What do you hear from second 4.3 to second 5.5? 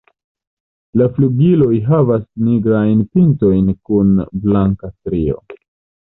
blanka strio.